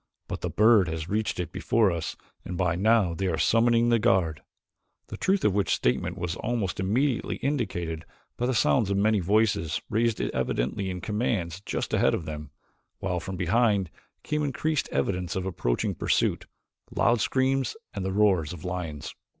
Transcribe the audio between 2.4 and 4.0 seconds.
and by now they are summoning the